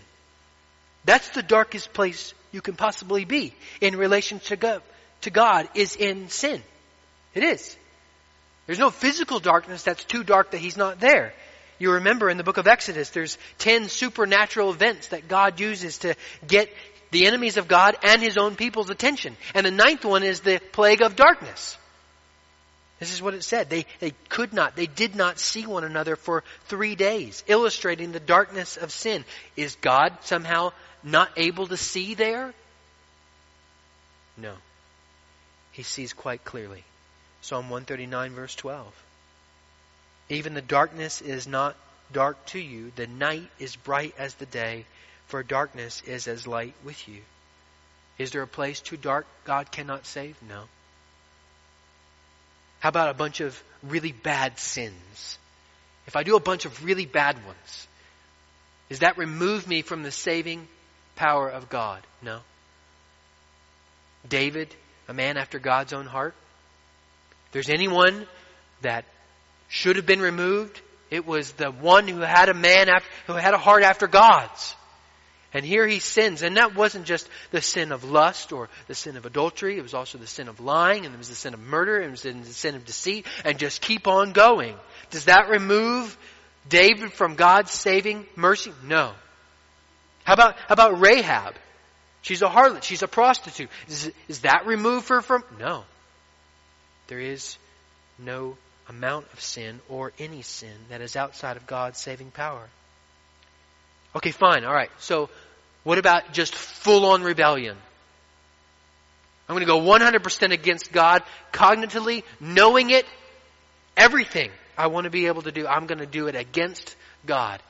[1.03, 4.83] That's the darkest place you can possibly be in relation to God,
[5.21, 6.61] to God is in sin.
[7.33, 7.75] It is.
[8.67, 11.33] There's no physical darkness that's too dark that He's not there.
[11.79, 16.13] You remember in the book of Exodus, there's ten supernatural events that God uses to
[16.47, 16.69] get
[17.09, 19.35] the enemies of God and His own people's attention.
[19.55, 21.79] And the ninth one is the plague of darkness.
[22.99, 23.69] This is what it said.
[23.69, 28.19] They, they could not, they did not see one another for three days, illustrating the
[28.19, 29.23] darkness of sin.
[29.55, 30.71] Is God somehow
[31.03, 32.53] not able to see there?
[34.35, 34.53] No.
[35.71, 36.83] He sees quite clearly.
[37.41, 39.03] Psalm 139, verse 12.
[40.29, 41.75] Even the darkness is not
[42.11, 44.85] dark to you, the night is bright as the day,
[45.27, 47.21] for darkness is as light with you.
[48.17, 50.35] Is there a place too dark God cannot save?
[50.47, 50.63] No.
[52.79, 55.37] How about a bunch of really bad sins?
[56.05, 57.87] If I do a bunch of really bad ones,
[58.89, 60.67] does that remove me from the saving
[61.15, 62.01] power of God?
[62.21, 62.39] No.
[64.27, 64.73] David,
[65.07, 66.33] a man after God's own heart,
[67.47, 68.27] if there's anyone
[68.81, 69.05] that
[69.67, 73.53] should have been removed, it was the one who had a man after, who had
[73.53, 74.75] a heart after God's.
[75.53, 76.41] And here he sins.
[76.41, 79.77] And that wasn't just the sin of lust or the sin of adultery.
[79.77, 82.07] It was also the sin of lying and it was the sin of murder and
[82.07, 84.75] it was the sin of deceit and just keep on going.
[85.09, 86.17] Does that remove
[86.67, 88.73] David from God's saving mercy?
[88.83, 89.13] No.
[90.25, 91.55] How about, how about Rahab?
[92.21, 92.83] She's a harlot.
[92.83, 93.69] She's a prostitute.
[93.87, 95.45] Is, is that remove her from?
[95.57, 95.85] No.
[97.07, 97.57] There is
[98.19, 98.57] no
[98.89, 102.67] amount of sin or any sin that is outside of God's saving power.
[104.15, 104.63] Okay, fine.
[104.63, 104.89] All right.
[104.99, 105.29] So,
[105.83, 107.77] what about just full on rebellion?
[109.47, 113.05] I'm going to go 100% against God cognitively, knowing it,
[113.95, 117.61] everything I want to be able to do, I'm going to do it against God.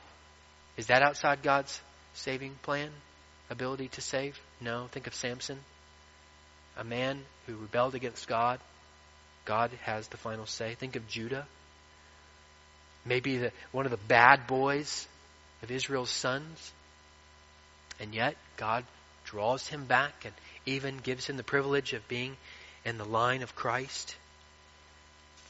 [0.76, 1.80] Is that outside God's
[2.14, 2.90] saving plan?
[3.50, 4.38] Ability to save?
[4.60, 4.88] No.
[4.90, 5.58] Think of Samson.
[6.76, 8.60] a man who rebelled against God.
[9.44, 10.74] God has the final say.
[10.74, 11.46] Think of Judah.
[13.04, 15.06] Maybe the, one of the bad boys
[15.62, 16.72] of Israel's sons.
[18.00, 18.84] And yet, God
[19.24, 20.34] draws him back and
[20.66, 22.36] even gives him the privilege of being
[22.84, 24.16] in the line of Christ.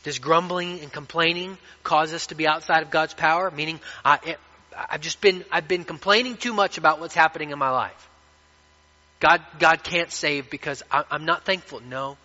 [0.04, 3.50] Does grumbling and complaining cause us to be outside of God's power?
[3.50, 4.36] Meaning, I,
[4.74, 8.08] I've just been, I've been complaining too much about what's happening in my life.
[9.20, 11.80] God, God can't save because I, I'm not thankful.
[11.80, 12.16] No.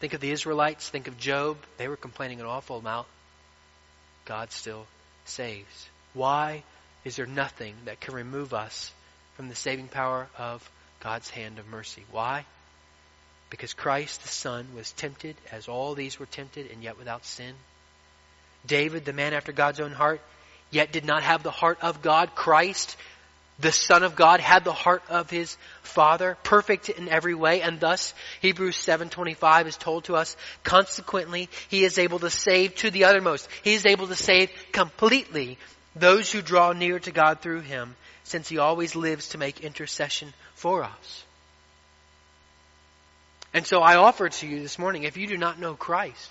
[0.00, 0.88] Think of the Israelites.
[0.88, 1.58] Think of Job.
[1.76, 3.06] They were complaining an awful amount.
[4.24, 4.86] God still
[5.24, 5.88] saves.
[6.14, 6.62] Why
[7.04, 8.92] is there nothing that can remove us
[9.36, 10.68] from the saving power of
[11.00, 12.04] God's hand of mercy?
[12.10, 12.44] Why?
[13.50, 17.54] Because Christ the Son was tempted as all these were tempted and yet without sin.
[18.66, 20.20] David, the man after God's own heart,
[20.70, 22.34] yet did not have the heart of God.
[22.34, 22.96] Christ,
[23.58, 27.80] the Son of God, had the heart of his Father, perfect in every way, and
[27.80, 33.04] thus Hebrews 7:25 is told to us, consequently, he is able to save to the
[33.04, 33.48] uttermost.
[33.62, 35.58] He is able to save completely
[36.00, 40.32] those who draw near to God through him, since he always lives to make intercession
[40.54, 41.24] for us.
[43.54, 46.30] And so I offer to you this morning, if you do not know Christ,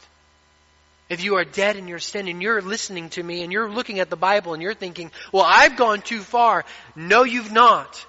[1.09, 3.99] if you are dead in your sin and you're listening to me and you're looking
[3.99, 6.65] at the Bible and you're thinking, well, I've gone too far.
[6.95, 8.05] No, you've not.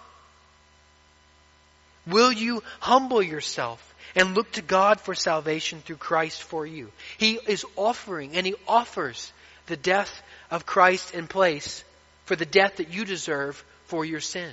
[2.06, 6.90] Will you humble yourself and look to God for salvation through Christ for you?
[7.18, 9.32] He is offering and He offers
[9.66, 11.84] the death of Christ in place
[12.24, 14.52] for the death that you deserve for your sin.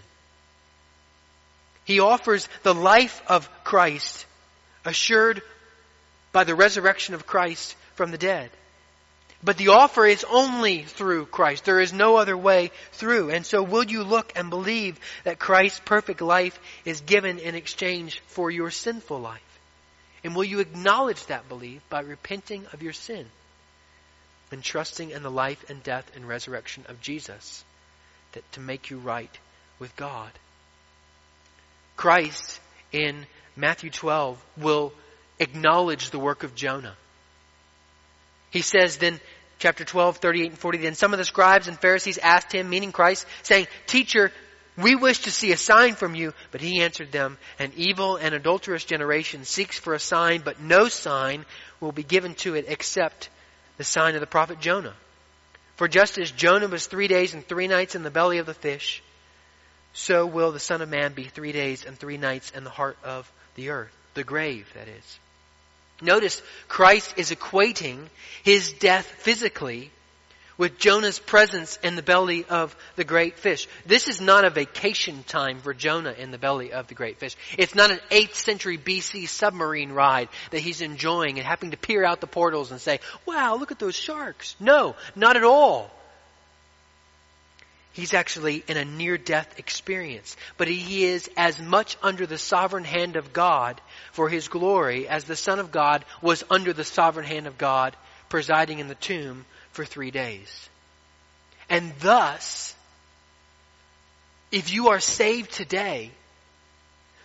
[1.85, 4.25] He offers the life of Christ
[4.85, 5.41] assured
[6.31, 8.49] by the resurrection of Christ from the dead.
[9.43, 11.65] But the offer is only through Christ.
[11.65, 13.29] There is no other way through.
[13.29, 18.21] And so will you look and believe that Christ's perfect life is given in exchange
[18.27, 19.41] for your sinful life?
[20.23, 23.27] And will you acknowledge that belief by repenting of your sin
[24.51, 27.63] and trusting in the life and death and resurrection of Jesus
[28.33, 29.35] that to make you right
[29.79, 30.31] with God?
[31.95, 32.59] Christ
[32.91, 34.93] in Matthew 12 will
[35.39, 36.95] acknowledge the work of Jonah.
[38.51, 39.19] He says then,
[39.59, 42.91] chapter 12, 38 and 40, then some of the scribes and Pharisees asked him, meaning
[42.91, 44.31] Christ, saying, Teacher,
[44.77, 46.33] we wish to see a sign from you.
[46.51, 50.89] But he answered them, An evil and adulterous generation seeks for a sign, but no
[50.89, 51.45] sign
[51.79, 53.29] will be given to it except
[53.77, 54.93] the sign of the prophet Jonah.
[55.75, 58.53] For just as Jonah was three days and three nights in the belly of the
[58.53, 59.03] fish,
[59.93, 62.97] so will the Son of Man be three days and three nights in the heart
[63.03, 65.19] of the earth, the grave, that is.
[66.01, 68.07] Notice Christ is equating
[68.43, 69.91] his death physically
[70.57, 73.67] with Jonah's presence in the belly of the great fish.
[73.85, 77.35] This is not a vacation time for Jonah in the belly of the great fish.
[77.57, 82.05] It's not an 8th century BC submarine ride that he's enjoying and having to peer
[82.05, 84.55] out the portals and say, wow, look at those sharks.
[84.59, 85.91] No, not at all.
[87.95, 90.35] He's actually in a near death experience.
[90.57, 93.79] But he is as much under the sovereign hand of God
[94.11, 97.95] for his glory as the Son of God was under the sovereign hand of God
[98.27, 100.69] presiding in the tomb for three days.
[101.69, 102.75] And thus,
[104.51, 106.11] if you are saved today,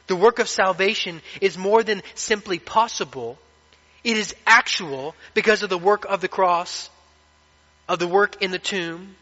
[0.09, 3.39] the work of salvation is more than simply possible.
[4.03, 6.91] It is actual because of the work of the cross,
[7.89, 9.15] of the work in the tomb,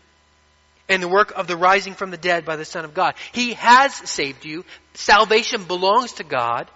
[0.88, 3.14] and the work of the rising from the dead by the Son of God.
[3.32, 4.64] He has saved you.
[4.94, 6.66] Salvation belongs to God.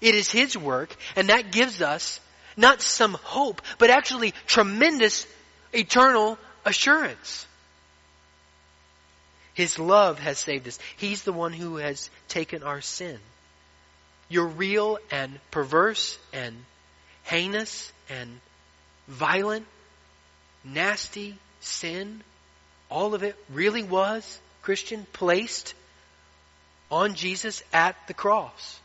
[0.00, 2.20] It is His work, and that gives us
[2.56, 5.26] not some hope, but actually tremendous
[5.72, 7.46] eternal assurance.
[9.54, 10.78] His love has saved us.
[10.96, 13.18] He's the one who has taken our sin.
[14.28, 16.56] Your real and perverse and
[17.24, 18.30] heinous and
[19.08, 19.66] violent,
[20.64, 22.22] nasty sin
[22.90, 25.74] all of it really was, Christian, placed
[26.90, 28.80] on Jesus at the cross.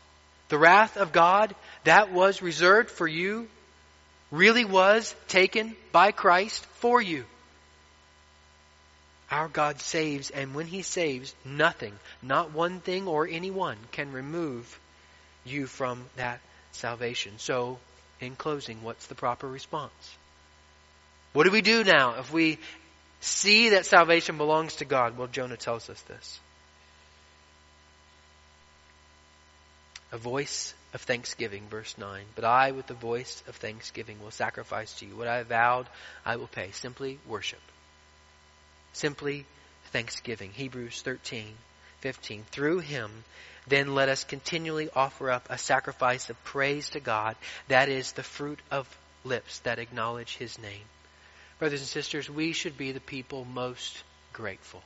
[0.48, 3.48] The wrath of God that was reserved for you
[4.36, 7.24] really was taken by Christ for you.
[9.30, 14.78] Our God saves, and when He saves, nothing, not one thing or anyone, can remove
[15.44, 16.40] you from that
[16.72, 17.32] salvation.
[17.38, 17.78] So,
[18.20, 20.16] in closing, what's the proper response?
[21.32, 22.58] What do we do now if we
[23.20, 25.16] See that salvation belongs to God.
[25.16, 26.40] Well, Jonah tells us this.
[30.12, 32.24] A voice of thanksgiving, verse 9.
[32.34, 35.16] But I, with the voice of thanksgiving, will sacrifice to you.
[35.16, 35.86] What I vowed,
[36.24, 36.70] I will pay.
[36.72, 37.60] Simply worship.
[38.92, 39.44] Simply
[39.92, 40.52] thanksgiving.
[40.52, 41.46] Hebrews 13,
[42.00, 42.44] 15.
[42.50, 43.10] Through him,
[43.66, 47.36] then let us continually offer up a sacrifice of praise to God,
[47.68, 48.88] that is the fruit of
[49.24, 50.84] lips that acknowledge his name.
[51.58, 54.02] Brothers and sisters, we should be the people most
[54.32, 54.82] grateful.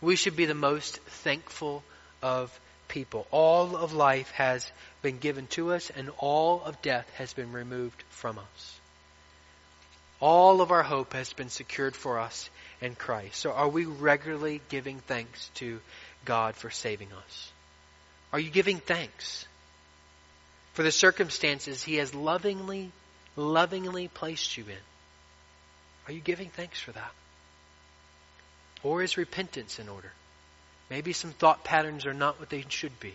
[0.00, 1.82] We should be the most thankful
[2.22, 2.58] of
[2.88, 3.26] people.
[3.30, 4.70] All of life has
[5.02, 8.80] been given to us, and all of death has been removed from us.
[10.20, 13.36] All of our hope has been secured for us in Christ.
[13.36, 15.80] So are we regularly giving thanks to
[16.24, 17.52] God for saving us?
[18.32, 19.46] Are you giving thanks
[20.72, 22.90] for the circumstances He has lovingly,
[23.36, 24.84] lovingly placed you in?
[26.06, 27.12] Are you giving thanks for that?
[28.82, 30.12] Or is repentance in order?
[30.90, 33.14] Maybe some thought patterns are not what they should be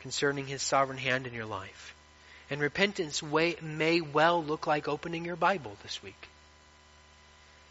[0.00, 1.94] concerning His sovereign hand in your life.
[2.48, 6.28] And repentance may well look like opening your Bible this week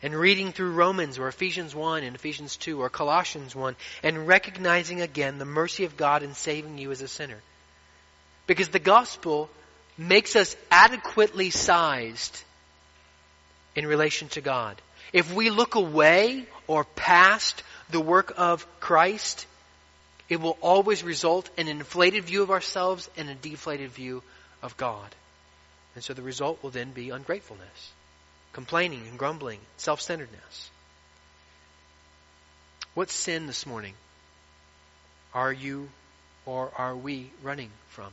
[0.06, 5.02] and reading through Romans or Ephesians 1 and Ephesians 2 or Colossians 1 and recognizing
[5.02, 7.40] again the mercy of God in saving you as a sinner.
[8.46, 9.50] Because the gospel
[9.98, 12.44] makes us adequately sized
[13.76, 14.80] in relation to God.
[15.12, 19.46] If we look away or past the work of Christ,
[20.30, 24.24] it will always result in an inflated view of ourselves and a deflated view
[24.62, 25.14] of God.
[25.94, 27.92] And so the result will then be ungratefulness,
[28.54, 30.70] complaining and grumbling, self centeredness.
[32.94, 33.94] What sin this morning
[35.34, 35.90] are you
[36.46, 38.12] or are we running from?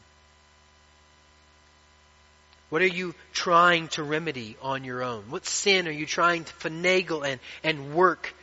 [2.68, 5.24] What are you trying to remedy on your own?
[5.28, 8.34] What sin are you trying to finagle and, and work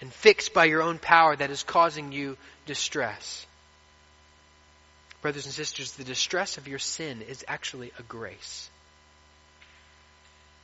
[0.00, 2.36] and fixed by your own power that is causing you
[2.66, 3.46] distress?
[5.22, 8.70] Brothers and sisters, the distress of your sin is actually a grace.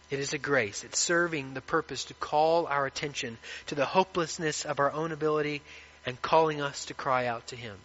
[0.08, 0.84] It is a grace.
[0.84, 5.62] It's serving the purpose to call our attention to the hopelessness of our own ability
[6.06, 7.76] and calling us to cry out to Him.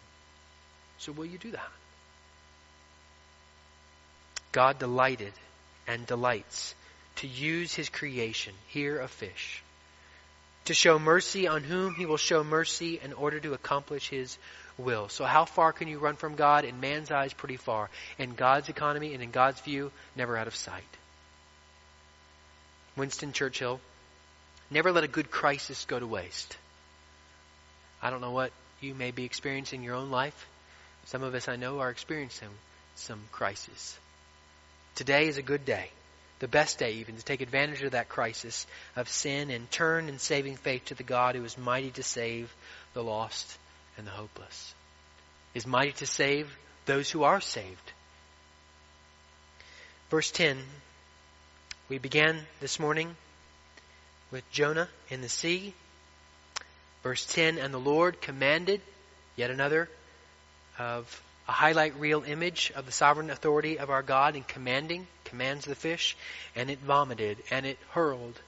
[1.00, 1.72] So will you do that?
[4.52, 5.34] God delighted
[5.88, 6.76] and delights
[7.18, 9.64] to use His creation, here a fish,
[10.66, 14.38] to show mercy on whom He will show mercy in order to accomplish His
[14.78, 15.10] will.
[15.10, 16.66] So how far can you run from God?
[16.66, 17.90] In man's eyes, pretty far.
[18.18, 20.84] In God's economy and in God's view, never out of sight.
[22.96, 23.80] Winston Churchill,
[24.70, 26.58] never let a good crisis go to waste.
[28.02, 28.52] I don't know what
[28.82, 30.48] you may be experiencing in your own life.
[31.06, 32.50] Some of us I know are experiencing
[32.96, 33.98] some crisis.
[34.96, 35.90] Today is a good day,
[36.42, 38.66] the best day even, to take advantage of that crisis
[38.96, 42.54] of sin and turn in saving faith to the God who is mighty to save
[42.94, 43.58] the lost
[43.96, 44.74] and the hopeless,
[45.54, 46.50] is mighty to save
[46.88, 47.92] those who are saved.
[50.10, 50.58] Verse 10,
[51.90, 53.16] we began this morning
[54.32, 55.76] with Jonah in the sea.
[57.04, 58.82] Verse 10, and the Lord commanded,
[59.36, 59.88] yet another
[60.80, 65.66] of a highlight reel image of the sovereign authority of our God in commanding, commands
[65.66, 66.16] the fish,
[66.56, 68.40] and it vomited, and it hurled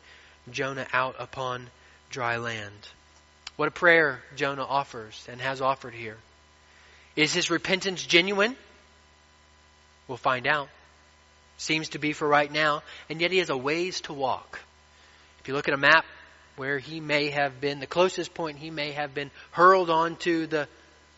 [0.51, 1.69] Jonah out upon
[2.11, 2.87] dry land.
[3.55, 6.17] What a prayer Jonah offers and has offered here.
[7.15, 8.55] Is his repentance genuine?
[10.07, 10.69] We'll find out.
[11.57, 14.59] Seems to be for right now, and yet he has a ways to walk.
[15.39, 16.05] If you look at a map
[16.57, 20.67] where he may have been, the closest point he may have been hurled onto the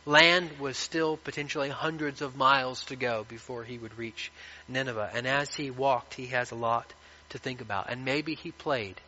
[0.05, 4.31] land was still potentially hundreds of miles to go before he would reach
[4.67, 5.11] Nineveh.
[5.13, 6.93] And as he walked, he has a lot
[7.29, 7.89] to think about.
[7.89, 8.99] And maybe he played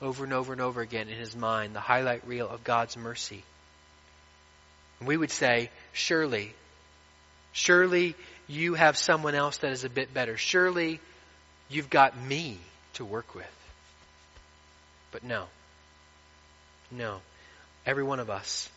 [0.00, 3.42] over and over and over again in his mind the highlight reel of God's mercy.
[5.00, 6.54] And we would say, surely,
[7.52, 8.14] surely
[8.46, 10.36] you have someone else that is a bit better.
[10.36, 11.00] Surely
[11.68, 12.58] you've got me
[12.94, 13.46] to work with.
[15.10, 15.46] But no.
[16.90, 17.20] No.
[17.86, 18.68] Every one of us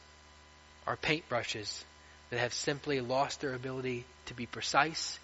[0.88, 1.84] are paintbrushes
[2.30, 5.20] that have simply lost their ability to be precise,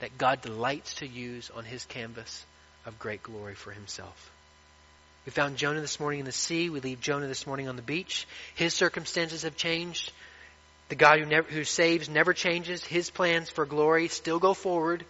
[0.00, 2.44] that God delights to use on his canvas
[2.86, 4.30] of great glory for himself.
[5.26, 6.68] We found Jonah this morning in the sea.
[6.68, 8.26] We leave Jonah this morning on the beach.
[8.56, 10.12] His circumstances have changed.
[10.90, 12.84] The God who, never, who saves never changes.
[12.84, 15.04] His plans for glory still go forward.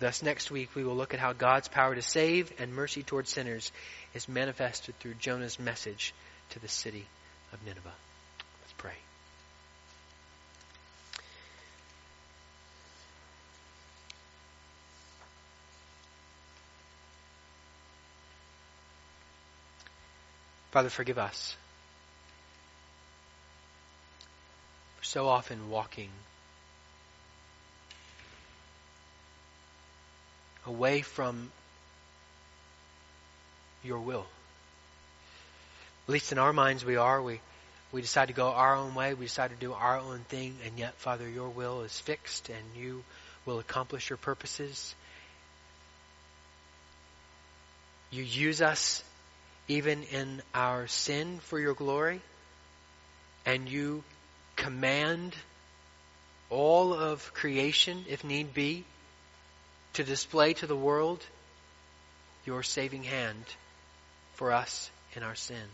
[0.00, 3.28] Thus, next week we will look at how God's power to save and mercy toward
[3.28, 3.70] sinners
[4.14, 6.12] is manifested through Jonah's message
[6.50, 7.06] to the city
[7.52, 7.92] of Nineveh.
[8.62, 8.94] Let's pray.
[20.70, 21.56] Father, forgive us
[24.98, 26.10] for so often walking
[30.66, 31.50] away from
[33.82, 34.26] your will.
[36.06, 37.20] At least in our minds we are.
[37.22, 37.40] We,
[37.92, 39.14] We decide to go our own way.
[39.14, 40.56] We decide to do our own thing.
[40.64, 43.02] And yet, Father, your will is fixed and you
[43.46, 44.94] will accomplish your purposes.
[48.12, 49.02] You use us
[49.70, 52.20] even in our sin for your glory.
[53.46, 54.02] And you
[54.56, 55.32] command
[56.50, 58.84] all of creation, if need be,
[59.92, 61.24] to display to the world
[62.44, 63.44] your saving hand
[64.34, 65.68] for us in our sin.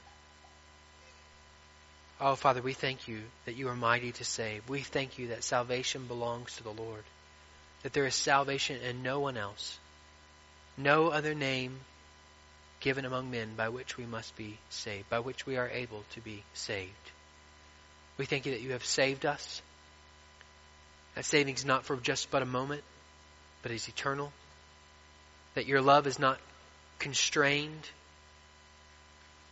[2.21, 4.69] Oh, Father, we thank you that you are mighty to save.
[4.69, 7.05] We thank you that salvation belongs to the Lord,
[7.83, 9.79] that there is salvation in no one else,
[10.77, 11.81] no other name
[12.87, 16.21] given among men by which we must be saved, by which we are able to
[16.21, 16.93] be saved.
[18.17, 19.61] We thank you that you have saved us.
[21.17, 22.85] That saving is not for just but a moment,
[23.63, 24.33] but is eternal.
[25.55, 26.39] That your love is not
[27.01, 27.91] constrained,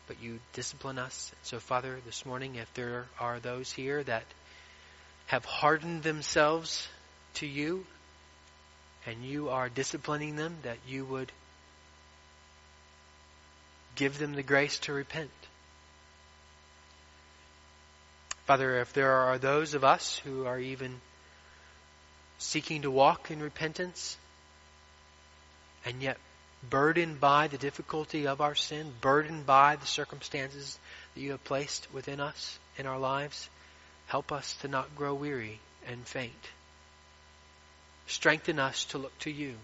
[0.06, 1.32] but you discipline us.
[1.42, 4.22] So, Father, this morning, if there are those here that
[5.26, 6.86] have hardened themselves
[7.34, 7.84] to you,
[9.06, 11.32] and you are disciplining them, that you would
[13.94, 15.30] give them the grace to repent.
[18.46, 21.00] Father, if there are those of us who are even
[22.38, 24.18] seeking to walk in repentance,
[25.84, 26.18] and yet
[26.68, 30.78] burdened by the difficulty of our sin, burdened by the circumstances
[31.14, 33.48] that you have placed within us in our lives,
[34.06, 36.32] help us to not grow weary and faint.
[38.06, 39.54] Strengthen us to look to you.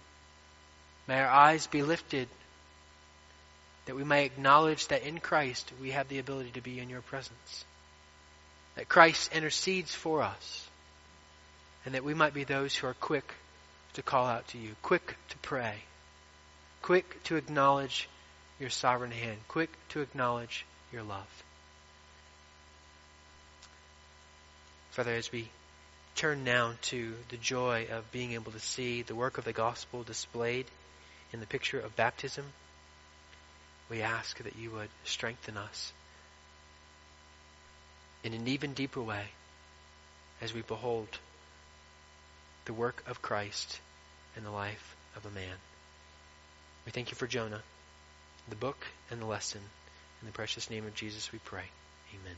[1.06, 2.28] May our eyes be lifted
[3.90, 7.02] that we may acknowledge that in Christ we have the ability to be in your
[7.02, 7.64] presence.
[8.76, 10.68] That Christ intercedes for us.
[11.84, 13.34] And that we might be those who are quick
[13.94, 15.74] to call out to you, quick to pray
[16.82, 18.08] quick to acknowledge
[18.58, 21.44] your sovereign hand, quick to acknowledge your love.
[24.92, 25.48] Father, as we
[26.14, 30.02] turn now to the joy of being able to see the work of the gospel
[30.02, 30.66] displayed
[31.32, 32.44] in the picture of baptism,
[33.90, 35.92] we ask that you would strengthen us
[38.22, 39.24] in an even deeper way
[40.40, 41.08] as we behold
[42.66, 43.80] the work of Christ
[44.36, 45.56] in the life of a man.
[46.86, 47.62] We thank you for Jonah,
[48.48, 49.60] the book, and the lesson.
[50.20, 51.64] In the precious name of Jesus we pray.
[52.14, 52.36] Amen.